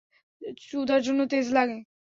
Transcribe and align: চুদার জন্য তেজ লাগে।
চুদার 0.63 1.01
জন্য 1.03 1.21
তেজ 1.31 1.47
লাগে। 1.53 1.77